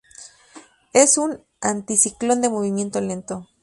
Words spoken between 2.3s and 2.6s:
de